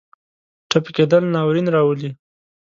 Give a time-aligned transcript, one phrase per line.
[0.69, 2.09] ټپي کېدل ناورین راولي.